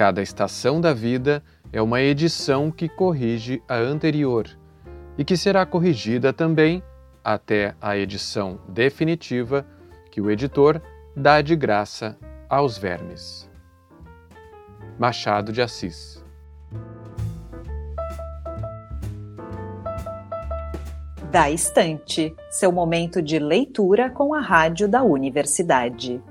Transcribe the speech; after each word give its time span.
Cada 0.00 0.22
estação 0.22 0.80
da 0.80 0.94
vida 0.94 1.42
é 1.70 1.82
uma 1.82 2.00
edição 2.00 2.70
que 2.70 2.88
corrige 2.88 3.62
a 3.68 3.76
anterior 3.76 4.48
e 5.18 5.22
que 5.22 5.36
será 5.36 5.66
corrigida 5.66 6.32
também 6.32 6.82
até 7.22 7.74
a 7.82 7.98
edição 7.98 8.58
definitiva 8.66 9.66
que 10.10 10.18
o 10.18 10.30
editor 10.30 10.80
dá 11.14 11.42
de 11.42 11.54
graça 11.54 12.16
aos 12.48 12.78
vermes. 12.78 13.46
Machado 14.98 15.52
de 15.52 15.60
Assis 15.60 16.24
Da 21.30 21.50
Estante, 21.50 22.34
seu 22.50 22.72
momento 22.72 23.20
de 23.20 23.38
leitura 23.38 24.08
com 24.08 24.32
a 24.32 24.40
rádio 24.40 24.88
da 24.88 25.02
universidade. 25.02 26.22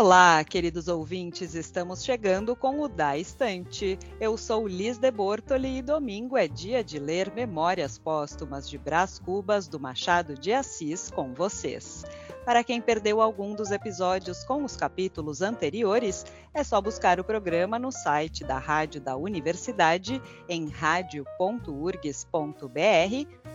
Olá, 0.00 0.44
queridos 0.44 0.86
ouvintes, 0.86 1.56
estamos 1.56 2.04
chegando 2.04 2.54
com 2.54 2.78
o 2.78 2.88
Da 2.88 3.18
Estante. 3.18 3.98
Eu 4.20 4.36
sou 4.36 4.68
Liz 4.68 4.96
de 4.96 5.10
Bortoli 5.10 5.78
e 5.78 5.82
domingo 5.82 6.36
é 6.36 6.46
dia 6.46 6.84
de 6.84 7.00
ler 7.00 7.32
Memórias 7.34 7.98
Póstumas 7.98 8.70
de 8.70 8.78
Brás 8.78 9.18
Cubas 9.18 9.66
do 9.66 9.80
Machado 9.80 10.36
de 10.36 10.52
Assis 10.52 11.10
com 11.10 11.34
vocês. 11.34 12.04
Para 12.44 12.62
quem 12.62 12.80
perdeu 12.80 13.20
algum 13.20 13.56
dos 13.56 13.72
episódios 13.72 14.44
com 14.44 14.62
os 14.62 14.76
capítulos 14.76 15.42
anteriores, 15.42 16.24
é 16.54 16.62
só 16.62 16.80
buscar 16.80 17.18
o 17.18 17.24
programa 17.24 17.76
no 17.76 17.90
site 17.90 18.44
da 18.44 18.56
Rádio 18.56 19.00
da 19.00 19.16
Universidade 19.16 20.22
em 20.48 20.68
radio.urgs.br, 20.68 21.18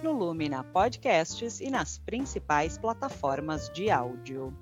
no 0.03 0.11
Lumina 0.11 0.61
Podcasts 0.61 1.61
e 1.61 1.69
nas 1.69 1.99
principais 1.99 2.77
plataformas 2.77 3.69
de 3.69 3.89
áudio. 3.89 4.53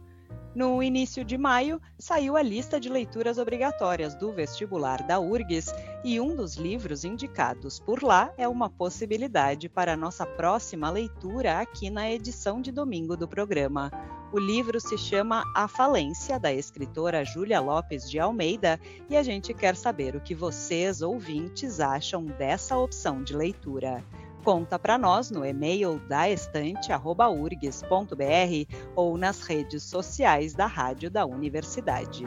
No 0.53 0.83
início 0.83 1.23
de 1.23 1.37
maio, 1.37 1.81
saiu 1.97 2.35
a 2.35 2.41
lista 2.41 2.77
de 2.77 2.89
leituras 2.89 3.37
obrigatórias 3.37 4.13
do 4.13 4.33
vestibular 4.33 5.01
da 5.01 5.17
URGS 5.17 5.73
e 6.03 6.19
um 6.19 6.35
dos 6.35 6.55
livros 6.55 7.05
indicados 7.05 7.79
por 7.79 8.03
lá 8.03 8.33
é 8.37 8.45
uma 8.49 8.69
possibilidade 8.69 9.69
para 9.69 9.93
a 9.93 9.97
nossa 9.97 10.25
próxima 10.25 10.89
leitura 10.89 11.59
aqui 11.59 11.89
na 11.89 12.11
edição 12.11 12.61
de 12.61 12.69
domingo 12.69 13.15
do 13.15 13.29
programa. 13.29 13.89
O 14.33 14.39
livro 14.39 14.77
se 14.79 14.97
chama 14.97 15.43
A 15.55 15.69
Falência, 15.69 16.37
da 16.37 16.51
escritora 16.53 17.23
Júlia 17.23 17.61
Lopes 17.61 18.09
de 18.09 18.19
Almeida, 18.19 18.77
e 19.09 19.15
a 19.15 19.23
gente 19.23 19.53
quer 19.53 19.75
saber 19.75 20.17
o 20.17 20.21
que 20.21 20.35
vocês, 20.35 21.01
ouvintes, 21.01 21.79
acham 21.79 22.25
dessa 22.25 22.77
opção 22.77 23.23
de 23.23 23.33
leitura. 23.33 24.03
Conta 24.43 24.79
para 24.79 24.97
nós 24.97 25.29
no 25.29 25.45
e-mail 25.45 25.99
daestante@urgs.br 26.07 28.91
ou 28.95 29.17
nas 29.17 29.41
redes 29.41 29.83
sociais 29.83 30.53
da 30.53 30.65
Rádio 30.65 31.11
da 31.11 31.25
Universidade. 31.25 32.25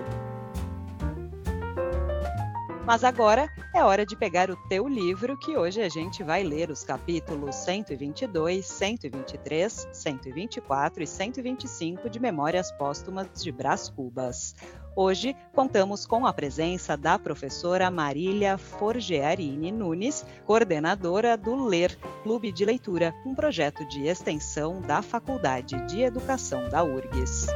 Mas 2.86 3.02
agora 3.02 3.50
é 3.74 3.82
hora 3.82 4.04
de 4.04 4.14
pegar 4.14 4.50
o 4.50 4.56
teu 4.68 4.86
livro, 4.86 5.38
que 5.38 5.56
hoje 5.56 5.80
a 5.80 5.88
gente 5.88 6.22
vai 6.22 6.42
ler 6.42 6.68
os 6.68 6.84
capítulos 6.84 7.54
122, 7.54 8.66
123, 8.66 9.88
124 9.90 11.02
e 11.02 11.06
125 11.06 12.10
de 12.10 12.20
Memórias 12.20 12.70
Póstumas 12.72 13.42
de 13.42 13.50
Brás 13.50 13.88
Cubas. 13.88 14.54
Hoje 14.94 15.34
contamos 15.54 16.04
com 16.04 16.26
a 16.26 16.32
presença 16.34 16.94
da 16.94 17.18
professora 17.18 17.90
Marília 17.90 18.58
Forgearini 18.58 19.72
Nunes, 19.72 20.26
coordenadora 20.44 21.38
do 21.38 21.64
LER, 21.64 21.98
Clube 22.22 22.52
de 22.52 22.66
Leitura, 22.66 23.14
um 23.24 23.34
projeto 23.34 23.82
de 23.88 24.06
extensão 24.06 24.82
da 24.82 25.00
Faculdade 25.00 25.80
de 25.86 26.02
Educação 26.02 26.68
da 26.68 26.84
URGS. 26.84 27.46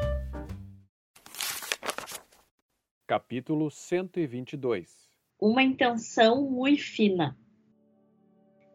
Capítulo 3.06 3.70
122 3.70 5.07
Uma 5.40 5.62
intenção 5.62 6.50
muito 6.50 6.82
fina. 6.82 7.38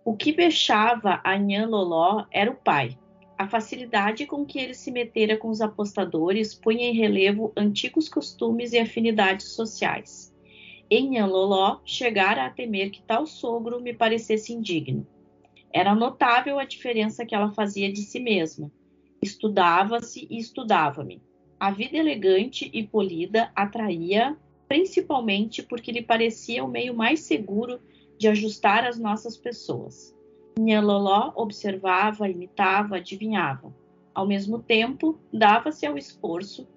O 0.05 0.15
que 0.15 0.31
vexava 0.31 1.19
a 1.23 1.37
Nhan 1.37 1.67
Loló 1.67 2.25
era 2.31 2.49
o 2.49 2.55
pai, 2.55 2.97
a 3.37 3.47
facilidade 3.47 4.25
com 4.25 4.45
que 4.45 4.59
ele 4.59 4.73
se 4.73 4.89
metera 4.89 5.35
com 5.35 5.49
os 5.49 5.59
apostadores 5.59 6.55
punha 6.55 6.87
em 6.87 6.93
relevo 6.93 7.51
antigos 7.57 8.07
costumes 8.07 8.71
e 8.71 8.79
afinidades 8.79 9.47
sociais. 9.47 10.33
Em 10.89 11.21
Loló 11.21 11.81
chegara 11.83 12.45
a 12.45 12.49
temer 12.49 12.91
que 12.91 13.01
tal 13.01 13.25
sogro 13.25 13.81
me 13.81 13.93
parecesse 13.93 14.53
indigno. 14.53 15.05
Era 15.73 15.93
notável 15.93 16.59
a 16.59 16.65
diferença 16.65 17.25
que 17.25 17.35
ela 17.35 17.51
fazia 17.51 17.91
de 17.91 18.03
si 18.03 18.19
mesma. 18.21 18.71
Estudava-se 19.21 20.27
e 20.29 20.37
estudava-me. 20.37 21.21
A 21.59 21.71
vida 21.71 21.97
elegante 21.97 22.69
e 22.73 22.87
polida 22.87 23.51
atraía, 23.55 24.37
principalmente 24.73 25.61
porque 25.61 25.91
lhe 25.91 26.01
parecia 26.01 26.63
o 26.63 26.67
meio 26.67 26.95
mais 26.95 27.19
seguro 27.19 27.79
de 28.17 28.27
ajustar 28.27 28.83
as 28.83 28.97
nossas 28.97 29.37
pessoas. 29.37 30.17
Nhanloló 30.57 31.31
observava, 31.35 32.27
imitava, 32.27 32.95
adivinhava. 32.95 33.71
Ao 34.15 34.25
mesmo 34.25 34.57
tempo, 34.57 35.19
dava-se 35.31 35.85
ao 35.85 35.95
esforço 35.95 36.67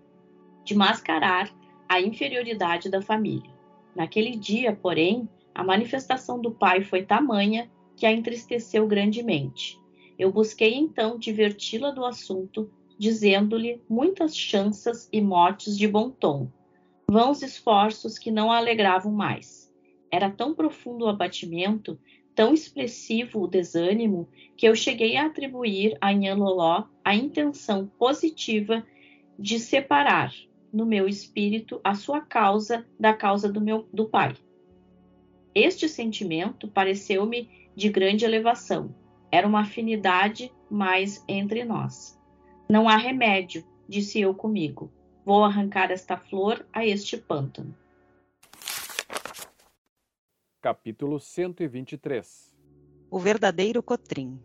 de 0.62 0.74
mascarar 0.74 1.50
a 1.88 1.98
inferioridade 1.98 2.90
da 2.90 3.00
família. 3.00 3.50
Naquele 3.94 4.36
dia, 4.36 4.76
porém, 4.76 5.26
a 5.54 5.64
manifestação 5.64 6.38
do 6.38 6.50
pai 6.50 6.82
foi 6.82 7.02
tamanha 7.02 7.70
que 7.96 8.04
a 8.04 8.12
entristeceu 8.12 8.86
grandemente. 8.86 9.80
Eu 10.18 10.30
busquei 10.30 10.74
então 10.74 11.18
diverti-la 11.18 11.92
do 11.92 12.04
assunto, 12.04 12.70
dizendo-lhe 12.98 13.80
muitas 13.88 14.36
chanças 14.36 15.08
e 15.10 15.18
motes 15.22 15.78
de 15.78 15.88
bom 15.88 16.10
tom, 16.10 16.50
vãos 17.08 17.42
esforços 17.42 18.18
que 18.18 18.30
não 18.30 18.50
a 18.50 18.58
alegravam 18.58 19.12
mais. 19.12 19.72
Era 20.10 20.30
tão 20.30 20.54
profundo 20.54 21.04
o 21.04 21.08
abatimento 21.08 21.98
tão 22.36 22.52
expressivo 22.52 23.42
o 23.42 23.48
desânimo 23.48 24.28
que 24.56 24.68
eu 24.68 24.76
cheguei 24.76 25.16
a 25.16 25.24
atribuir 25.24 25.96
a 26.02 26.12
Nhanloló 26.12 26.84
a 27.02 27.14
intenção 27.14 27.90
positiva 27.98 28.86
de 29.38 29.58
separar 29.58 30.34
no 30.70 30.84
meu 30.84 31.08
espírito 31.08 31.80
a 31.82 31.94
sua 31.94 32.20
causa 32.20 32.86
da 33.00 33.14
causa 33.14 33.50
do 33.50 33.60
meu 33.60 33.88
do 33.90 34.06
pai. 34.06 34.34
Este 35.54 35.88
sentimento 35.88 36.68
pareceu-me 36.68 37.48
de 37.74 37.88
grande 37.88 38.26
elevação. 38.26 38.94
Era 39.32 39.48
uma 39.48 39.60
afinidade 39.60 40.52
mais 40.70 41.24
entre 41.26 41.64
nós. 41.64 42.20
Não 42.68 42.86
há 42.86 42.96
remédio, 42.96 43.64
disse 43.88 44.20
eu 44.20 44.34
comigo. 44.34 44.92
Vou 45.26 45.42
arrancar 45.42 45.90
esta 45.90 46.16
flor 46.16 46.64
a 46.72 46.86
este 46.86 47.16
pântano. 47.16 47.74
Capítulo 50.62 51.18
123 51.18 52.54
O 53.10 53.18
verdadeiro 53.18 53.82
Cotrim 53.82 54.40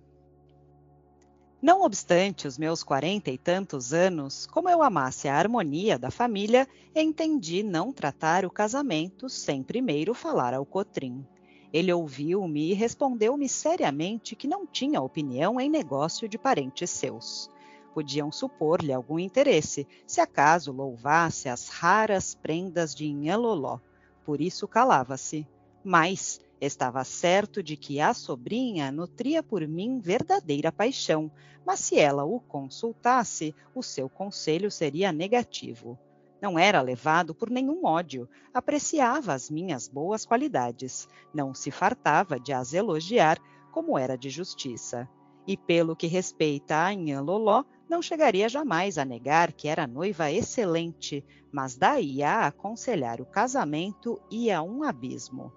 Não 1.61 1.83
obstante 1.83 2.47
os 2.47 2.57
meus 2.57 2.81
quarenta 2.81 3.29
e 3.29 3.37
tantos 3.37 3.93
anos, 3.93 4.47
como 4.47 4.69
eu 4.69 4.81
amasse 4.81 5.27
a 5.27 5.35
harmonia 5.35 5.99
da 5.99 6.09
família, 6.09 6.67
entendi 6.95 7.61
não 7.61 7.93
tratar 7.93 8.43
o 8.43 8.49
casamento 8.49 9.29
sem 9.29 9.61
primeiro 9.61 10.15
falar 10.15 10.55
ao 10.55 10.65
Cotrim. 10.65 11.23
Ele 11.71 11.93
ouviu-me 11.93 12.71
e 12.71 12.73
respondeu-me 12.73 13.47
seriamente 13.47 14.35
que 14.35 14.47
não 14.47 14.65
tinha 14.65 14.99
opinião 14.99 15.61
em 15.61 15.69
negócio 15.69 16.27
de 16.27 16.39
parentes 16.39 16.89
seus. 16.89 17.51
Podiam 17.93 18.31
supor-lhe 18.31 18.93
algum 18.93 19.19
interesse, 19.19 19.87
se 20.07 20.21
acaso 20.21 20.71
louvasse 20.71 21.49
as 21.49 21.67
raras 21.67 22.33
prendas 22.35 22.95
de 22.95 23.05
Inhaloló. 23.05 23.79
Por 24.25 24.39
isso 24.39 24.67
calava-se 24.67 25.47
mas 25.83 26.39
estava 26.59 27.03
certo 27.03 27.63
de 27.63 27.75
que 27.75 27.99
a 27.99 28.13
sobrinha 28.13 28.91
nutria 28.91 29.41
por 29.41 29.67
mim 29.67 29.99
verdadeira 29.99 30.71
paixão, 30.71 31.31
mas 31.65 31.79
se 31.79 31.99
ela 31.99 32.23
o 32.23 32.39
consultasse, 32.39 33.55
o 33.73 33.81
seu 33.81 34.07
conselho 34.07 34.69
seria 34.69 35.11
negativo. 35.11 35.97
Não 36.39 36.57
era 36.57 36.81
levado 36.81 37.35
por 37.35 37.49
nenhum 37.49 37.85
ódio, 37.85 38.27
apreciava 38.53 39.33
as 39.33 39.49
minhas 39.49 39.87
boas 39.87 40.25
qualidades, 40.25 41.07
não 41.33 41.53
se 41.53 41.69
fartava 41.69 42.39
de 42.39 42.51
as 42.51 42.73
elogiar, 42.73 43.39
como 43.71 43.97
era 43.97 44.17
de 44.17 44.29
justiça. 44.29 45.07
E 45.47 45.57
pelo 45.57 45.95
que 45.95 46.07
respeita 46.07 46.77
a 46.77 46.93
Nhan 46.93 47.21
Loló, 47.21 47.63
não 47.89 48.01
chegaria 48.01 48.47
jamais 48.47 48.97
a 48.97 49.03
negar 49.03 49.51
que 49.51 49.67
era 49.67 49.87
noiva 49.87 50.31
excelente, 50.31 51.25
mas 51.51 51.75
daí 51.75 52.23
a 52.23 52.47
aconselhar 52.47 53.19
o 53.19 53.25
casamento 53.25 54.21
ia 54.29 54.61
um 54.61 54.83
abismo. 54.83 55.51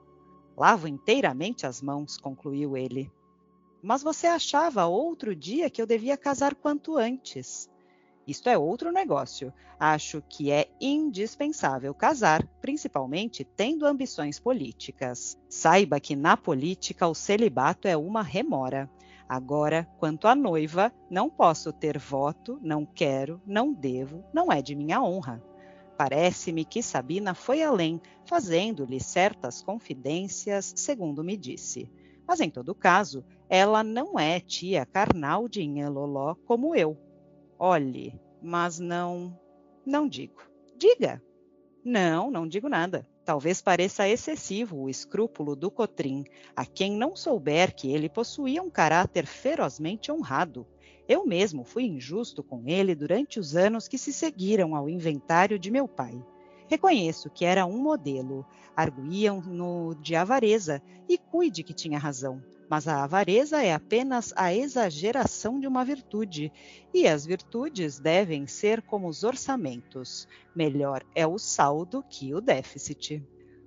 Lavo 0.56 0.88
inteiramente 0.88 1.66
as 1.66 1.82
mãos, 1.82 2.16
concluiu 2.16 2.76
ele. 2.76 3.10
Mas 3.82 4.02
você 4.02 4.26
achava 4.26 4.86
outro 4.86 5.34
dia 5.34 5.68
que 5.68 5.82
eu 5.82 5.86
devia 5.86 6.16
casar 6.16 6.54
quanto 6.54 6.96
antes. 6.96 7.68
Isto 8.26 8.48
é 8.48 8.56
outro 8.56 8.90
negócio. 8.90 9.52
Acho 9.78 10.22
que 10.28 10.50
é 10.50 10.68
indispensável 10.80 11.92
casar, 11.92 12.46
principalmente 12.62 13.44
tendo 13.44 13.84
ambições 13.84 14.40
políticas. 14.40 15.38
Saiba 15.48 16.00
que 16.00 16.16
na 16.16 16.36
política 16.36 17.06
o 17.06 17.14
celibato 17.14 17.86
é 17.86 17.96
uma 17.96 18.22
remora. 18.22 18.90
Agora, 19.28 19.88
quanto 19.98 20.28
à 20.28 20.34
noiva, 20.34 20.92
não 21.10 21.30
posso 21.30 21.72
ter 21.72 21.98
voto, 21.98 22.58
não 22.62 22.84
quero, 22.84 23.40
não 23.46 23.72
devo, 23.72 24.22
não 24.32 24.52
é 24.52 24.60
de 24.60 24.74
minha 24.74 25.02
honra. 25.02 25.42
Parece-me 25.96 26.64
que 26.64 26.82
Sabina 26.82 27.34
foi 27.34 27.62
além, 27.62 28.00
fazendo-lhe 28.26 29.00
certas 29.00 29.62
confidências, 29.62 30.72
segundo 30.76 31.24
me 31.24 31.36
disse. 31.36 31.90
Mas 32.26 32.40
em 32.40 32.50
todo 32.50 32.74
caso, 32.74 33.24
ela 33.48 33.82
não 33.84 34.18
é 34.18 34.40
tia 34.40 34.84
carnal 34.84 35.48
de 35.48 35.62
Inheloló 35.62 36.34
como 36.46 36.74
eu. 36.74 36.96
Olhe, 37.58 38.18
mas 38.42 38.78
não. 38.78 39.38
Não 39.86 40.08
digo. 40.08 40.42
Diga. 40.76 41.22
Não, 41.84 42.30
não 42.30 42.48
digo 42.48 42.68
nada. 42.68 43.06
Talvez 43.24 43.62
pareça 43.62 44.06
excessivo 44.06 44.76
o 44.76 44.90
escrúpulo 44.90 45.56
do 45.56 45.70
Cotrim, 45.70 46.24
a 46.54 46.66
quem 46.66 46.92
não 46.92 47.16
souber 47.16 47.74
que 47.74 47.90
ele 47.90 48.08
possuía 48.08 48.62
um 48.62 48.68
caráter 48.68 49.26
ferozmente 49.26 50.12
honrado. 50.12 50.66
Eu 51.08 51.26
mesmo 51.26 51.64
fui 51.64 51.84
injusto 51.84 52.42
com 52.42 52.62
ele 52.66 52.94
durante 52.94 53.40
os 53.40 53.56
anos 53.56 53.88
que 53.88 53.96
se 53.96 54.12
seguiram 54.12 54.76
ao 54.76 54.90
inventário 54.90 55.58
de 55.58 55.70
meu 55.70 55.88
pai. 55.88 56.22
Reconheço 56.68 57.30
que 57.30 57.46
era 57.46 57.64
um 57.64 57.78
modelo, 57.78 58.44
arguíam-no 58.76 59.94
de 59.94 60.14
avareza, 60.14 60.82
e 61.08 61.16
cuide 61.16 61.62
que 61.62 61.72
tinha 61.72 61.98
razão. 61.98 62.42
Mas 62.68 62.88
a 62.88 63.04
avareza 63.04 63.62
é 63.62 63.72
apenas 63.72 64.32
a 64.36 64.54
exageração 64.54 65.60
de 65.60 65.66
uma 65.66 65.84
virtude, 65.84 66.52
e 66.92 67.06
as 67.06 67.26
virtudes 67.26 67.98
devem 67.98 68.46
ser 68.46 68.82
como 68.82 69.08
os 69.08 69.22
orçamentos: 69.22 70.26
melhor 70.54 71.04
é 71.14 71.26
o 71.26 71.38
saldo 71.38 72.02
que 72.08 72.34
o 72.34 72.40
déficit. 72.40 73.22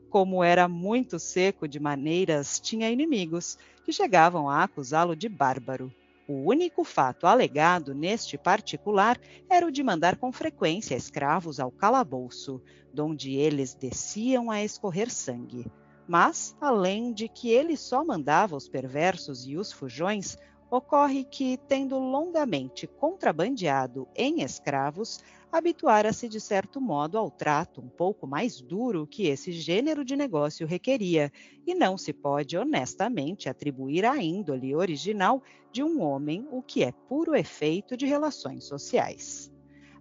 Como 0.09 0.43
era 0.43 0.67
muito 0.67 1.19
seco 1.19 1.67
de 1.67 1.79
maneiras, 1.79 2.59
tinha 2.59 2.89
inimigos 2.89 3.57
que 3.83 3.91
chegavam 3.91 4.49
a 4.49 4.63
acusá-lo 4.63 5.15
de 5.15 5.29
bárbaro. 5.29 5.93
O 6.27 6.49
único 6.49 6.83
fato 6.83 7.25
alegado 7.25 7.93
neste 7.93 8.37
particular 8.37 9.17
era 9.49 9.65
o 9.65 9.71
de 9.71 9.81
mandar 9.81 10.17
com 10.17 10.31
frequência 10.31 10.95
escravos 10.95 11.59
ao 11.59 11.71
calabouço, 11.71 12.61
donde 12.93 13.35
eles 13.35 13.73
desciam 13.73 14.51
a 14.51 14.61
escorrer 14.61 15.09
sangue. 15.09 15.65
Mas, 16.07 16.55
além 16.61 17.11
de 17.11 17.27
que 17.27 17.49
ele 17.49 17.75
só 17.75 18.03
mandava 18.05 18.55
os 18.55 18.69
perversos 18.69 19.45
e 19.45 19.57
os 19.57 19.73
fujões, 19.73 20.37
ocorre 20.71 21.23
que, 21.23 21.57
tendo 21.67 21.97
longamente 21.97 22.87
contrabandeado 22.87 24.07
em 24.15 24.41
escravos, 24.41 25.19
habituara-se 25.51 26.27
de 26.27 26.39
certo 26.39 26.79
modo 26.79 27.17
ao 27.17 27.31
trato 27.31 27.81
um 27.81 27.89
pouco 27.89 28.27
mais 28.27 28.61
duro 28.61 29.07
que 29.07 29.27
esse 29.27 29.51
gênero 29.51 30.03
de 30.05 30.15
negócio 30.15 30.67
requeria, 30.67 31.31
e 31.65 31.73
não 31.73 31.97
se 31.97 32.13
pode 32.13 32.57
honestamente 32.57 33.49
atribuir 33.49 34.05
à 34.05 34.17
índole 34.17 34.75
original 34.75 35.41
de 35.71 35.83
um 35.83 36.01
homem 36.01 36.47
o 36.51 36.61
que 36.61 36.83
é 36.83 36.91
puro 36.91 37.35
efeito 37.35 37.97
de 37.97 38.05
relações 38.05 38.65
sociais. 38.65 39.51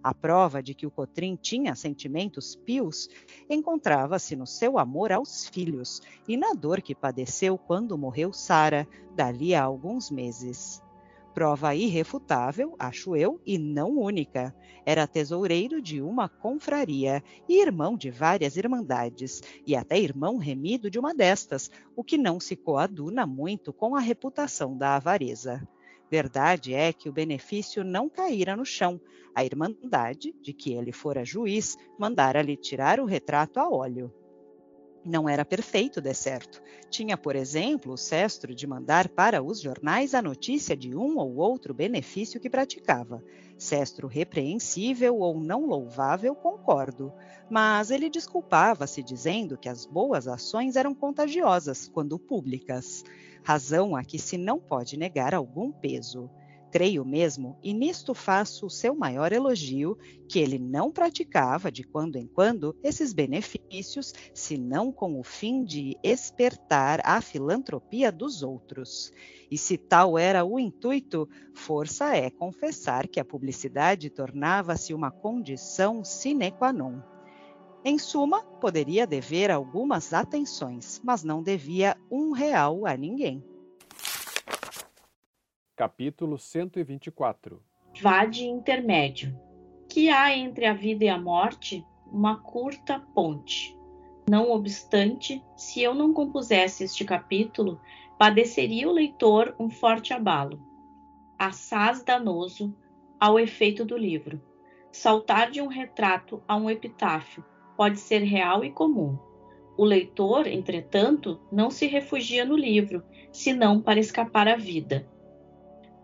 A 0.07 0.13
prova 0.13 0.63
de 0.63 0.73
que 0.73 0.87
o 0.87 0.89
Cotrim 0.89 1.35
tinha 1.35 1.75
sentimentos 1.75 2.55
pios 2.55 3.09
encontrava-se 3.49 4.37
no 4.37 4.47
seu 4.47 4.79
amor 4.79 5.11
aos 5.11 5.49
filhos 5.49 6.01
e 6.25 6.37
na 6.37 6.53
dor 6.53 6.81
que 6.81 6.95
padeceu 6.95 7.57
quando 7.57 7.97
morreu 7.97 8.31
Sara, 8.31 8.87
dali 9.17 9.53
a 9.53 9.61
alguns 9.61 10.09
meses. 10.09 10.81
Prova 11.33 11.75
irrefutável, 11.75 12.73
acho 12.79 13.17
eu, 13.17 13.41
e 13.45 13.57
não 13.57 13.97
única. 13.97 14.55
Era 14.85 15.05
tesoureiro 15.05 15.81
de 15.81 16.01
uma 16.01 16.29
confraria 16.29 17.21
e 17.45 17.61
irmão 17.61 17.97
de 17.97 18.09
várias 18.09 18.55
irmandades, 18.55 19.41
e 19.65 19.75
até 19.75 19.99
irmão 19.99 20.37
remido 20.37 20.89
de 20.89 20.97
uma 20.97 21.13
destas, 21.13 21.69
o 21.97 22.01
que 22.01 22.17
não 22.17 22.39
se 22.39 22.55
coaduna 22.55 23.27
muito 23.27 23.73
com 23.73 23.93
a 23.93 23.99
reputação 23.99 24.77
da 24.77 24.95
avareza. 24.95 25.67
Verdade 26.09 26.73
é 26.73 26.93
que 26.93 27.09
o 27.09 27.13
benefício 27.13 27.83
não 27.83 28.09
caíra 28.09 28.55
no 28.55 28.65
chão. 28.65 28.99
A 29.35 29.43
irmandade, 29.43 30.33
de 30.41 30.53
que 30.53 30.73
ele 30.73 30.91
fora 30.91 31.25
juiz, 31.25 31.77
mandara-lhe 31.99 32.55
tirar 32.55 32.99
o 32.99 33.05
retrato 33.05 33.59
a 33.59 33.69
óleo 33.69 34.11
não 35.07 35.27
era 35.27 35.45
perfeito, 35.45 36.01
de 36.01 36.13
certo. 36.13 36.61
Tinha, 36.89 37.17
por 37.17 37.35
exemplo, 37.35 37.93
o 37.93 37.97
cestro 37.97 38.53
de 38.53 38.67
mandar 38.67 39.07
para 39.07 39.41
os 39.41 39.61
jornais 39.61 40.13
a 40.13 40.21
notícia 40.21 40.75
de 40.75 40.95
um 40.95 41.17
ou 41.17 41.37
outro 41.37 41.73
benefício 41.73 42.39
que 42.39 42.49
praticava. 42.49 43.23
Cestro 43.57 44.07
repreensível 44.07 45.17
ou 45.17 45.39
não 45.39 45.65
louvável, 45.65 46.35
concordo. 46.35 47.11
Mas 47.49 47.89
ele 47.89 48.09
desculpava-se 48.09 49.01
dizendo 49.01 49.57
que 49.57 49.69
as 49.69 49.85
boas 49.85 50.27
ações 50.27 50.75
eram 50.75 50.93
contagiosas 50.93 51.87
quando 51.87 52.19
públicas, 52.19 53.03
razão 53.43 53.95
a 53.95 54.03
que 54.03 54.19
se 54.19 54.37
não 54.37 54.59
pode 54.59 54.97
negar 54.97 55.33
algum 55.33 55.71
peso. 55.71 56.29
Creio 56.69 57.05
mesmo, 57.05 57.57
e 57.63 57.73
nisto 57.73 58.13
faço 58.13 58.65
o 58.65 58.69
seu 58.69 58.93
maior 58.93 59.31
elogio, 59.31 59.97
que 60.27 60.37
ele 60.37 60.59
não 60.59 60.91
praticava 60.91 61.71
de 61.71 61.83
quando 61.83 62.17
em 62.17 62.27
quando 62.27 62.75
esses 62.83 63.13
benefícios, 63.13 64.13
senão 64.33 64.91
com 64.91 65.17
o 65.17 65.23
fim 65.23 65.63
de 65.63 65.97
espertar 66.03 67.01
a 67.05 67.21
filantropia 67.21 68.11
dos 68.11 68.43
outros. 68.43 69.11
E 69.49 69.57
se 69.57 69.77
tal 69.77 70.19
era 70.19 70.43
o 70.43 70.59
intuito, 70.59 71.27
força 71.53 72.15
é 72.15 72.29
confessar 72.29 73.07
que 73.07 73.19
a 73.19 73.25
publicidade 73.25 74.09
tornava-se 74.09 74.93
uma 74.93 75.09
condição 75.09 76.03
sine 76.03 76.51
qua 76.51 76.73
non. 76.73 77.16
Em 77.89 77.97
suma, 77.97 78.43
poderia 78.59 79.07
dever 79.07 79.49
algumas 79.49 80.13
atenções, 80.13 80.99
mas 81.05 81.23
não 81.23 81.41
devia 81.41 81.95
um 82.11 82.33
real 82.33 82.85
a 82.85 82.97
ninguém. 82.97 83.41
Capítulo 85.73 86.37
124 86.37 87.63
Vade 88.01 88.43
intermédio. 88.43 89.33
Que 89.87 90.09
há 90.09 90.37
entre 90.37 90.65
a 90.65 90.73
vida 90.73 91.05
e 91.05 91.07
a 91.07 91.17
morte 91.17 91.81
uma 92.11 92.37
curta 92.41 92.99
ponte. 93.15 93.73
Não 94.29 94.51
obstante, 94.51 95.41
se 95.55 95.81
eu 95.81 95.95
não 95.95 96.13
compusesse 96.13 96.83
este 96.83 97.05
capítulo, 97.05 97.79
padeceria 98.19 98.89
o 98.89 98.91
leitor 98.91 99.55
um 99.57 99.69
forte 99.69 100.11
abalo. 100.11 100.59
Assaz 101.39 102.03
danoso 102.03 102.75
ao 103.17 103.39
efeito 103.39 103.85
do 103.85 103.97
livro. 103.97 104.41
Saltar 104.91 105.49
de 105.49 105.61
um 105.61 105.67
retrato 105.67 106.43
a 106.45 106.57
um 106.57 106.69
epitáfio 106.69 107.45
pode 107.77 107.99
ser 107.99 108.23
real 108.23 108.65
e 108.65 108.71
comum. 108.71 109.17
O 109.77 109.85
leitor, 109.85 110.47
entretanto, 110.47 111.39
não 111.51 111.69
se 111.69 111.87
refugia 111.87 112.43
no 112.43 112.57
livro, 112.57 113.03
senão 113.31 113.79
para 113.79 113.99
escapar 113.99 114.47
à 114.47 114.57
vida 114.57 115.07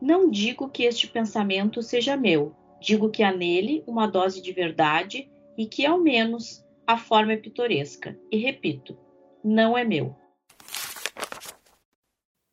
não 0.04 0.30
digo 0.30 0.68
que 0.70 0.84
este 0.84 1.08
pensamento 1.08 1.82
seja 1.82 2.18
meu, 2.18 2.54
digo 2.82 3.10
que 3.10 3.24
há 3.24 3.32
nele 3.32 3.82
uma 3.88 4.06
dose 4.06 4.42
de 4.42 4.52
verdade 4.52 5.32
e 5.58 5.66
que, 5.66 5.86
ao 5.86 5.98
menos, 5.98 6.62
a 6.86 6.98
forma 6.98 7.32
é 7.32 7.38
pitoresca. 7.38 8.20
E 8.30 8.36
repito, 8.36 8.98
não 9.42 9.78
é 9.78 9.86
meu. 9.86 10.14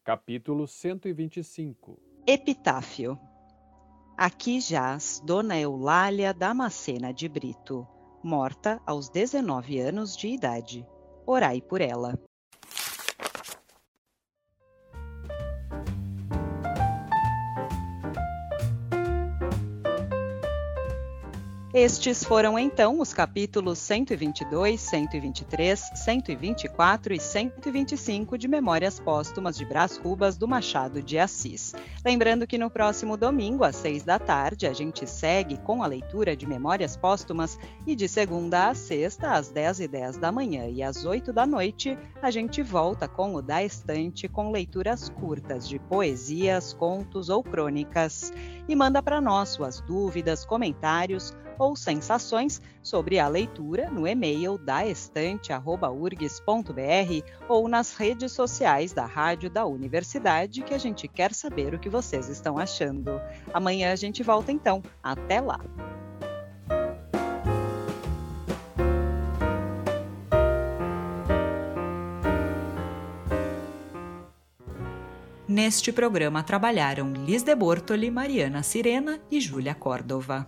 Capítulo 0.05 0.69
125 0.69 2.00
Epitáfio 2.25 3.19
Aqui 4.17 4.61
jaz 4.61 5.21
Dona 5.25 5.59
Eulália 5.59 6.33
Damascena 6.33 7.12
de 7.12 7.29
Brito, 7.29 7.85
morta 8.23 8.81
aos 8.87 9.09
19 9.09 9.81
anos 9.81 10.17
de 10.17 10.29
idade. 10.29 10.87
Orai 11.27 11.61
por 11.61 11.81
ela. 11.81 12.19
Estes 21.73 22.25
foram 22.25 22.59
então 22.59 22.99
os 22.99 23.15
capítulos 23.15 23.79
122, 23.79 24.81
123, 24.81 25.91
124 25.95 27.15
e 27.15 27.21
125 27.21 28.37
de 28.37 28.49
Memórias 28.49 28.99
Póstumas 28.99 29.57
de 29.57 29.65
Brás 29.65 29.97
Cubas 29.97 30.37
do 30.37 30.49
Machado 30.49 31.00
de 31.00 31.17
Assis. 31.17 31.73
Lembrando 32.05 32.45
que 32.45 32.59
no 32.59 32.69
próximo 32.69 33.17
domingo, 33.17 33.62
às 33.62 33.77
seis 33.77 34.03
da 34.03 34.19
tarde, 34.19 34.67
a 34.67 34.73
gente 34.73 35.07
segue 35.07 35.59
com 35.59 35.81
a 35.81 35.87
leitura 35.87 36.35
de 36.35 36.45
Memórias 36.45 36.97
Póstumas 36.97 37.57
e 37.87 37.95
de 37.95 38.09
segunda 38.09 38.71
a 38.71 38.75
sexta, 38.75 39.35
às 39.35 39.49
10 39.49 39.79
e 39.79 39.87
10 39.87 40.17
da 40.17 40.33
manhã 40.33 40.67
e 40.67 40.83
às 40.83 41.05
8 41.05 41.33
da 41.33 41.47
noite, 41.47 41.97
a 42.21 42.33
gente 42.33 42.62
volta 42.62 43.07
com 43.07 43.37
o 43.37 43.41
Da 43.41 43.62
Estante 43.62 44.27
com 44.27 44.50
leituras 44.50 45.09
curtas 45.09 45.69
de 45.69 45.79
poesias, 45.79 46.73
contos 46.73 47.29
ou 47.29 47.45
crônicas. 47.45 48.33
E 48.69 48.75
manda 48.75 49.00
para 49.00 49.21
nós 49.21 49.50
suas 49.50 49.81
dúvidas, 49.81 50.45
comentários 50.45 51.33
ou 51.61 51.76
sensações 51.76 52.61
sobre 52.83 53.19
a 53.19 53.29
leitura 53.29 53.90
no 53.90 54.07
e-mail 54.07 54.57
da 54.57 54.87
estante@urgs.br 54.87 57.45
ou 57.47 57.69
nas 57.69 57.95
redes 57.95 58.33
sociais 58.33 58.95
da 58.95 59.05
Rádio 59.05 59.50
da 59.50 59.67
Universidade, 59.67 60.62
que 60.62 60.73
a 60.73 60.79
gente 60.79 61.07
quer 61.07 61.35
saber 61.35 61.75
o 61.75 61.79
que 61.79 61.90
vocês 61.90 62.31
estão 62.31 62.57
achando. 62.57 63.21
Amanhã 63.52 63.93
a 63.93 63.97
gente 63.97 64.23
volta 64.23 64.50
então. 64.50 64.83
Até 65.02 65.40
lá. 65.40 65.61
Neste 75.47 75.93
programa 75.93 76.43
trabalharam 76.45 77.12
Liz 77.12 77.43
de 77.43 77.55
Bortoli, 77.57 78.11
Mariana 78.11 78.62
Sirena 78.62 79.21
e 79.29 79.40
Júlia 79.40 79.75
Córdova. 79.75 80.47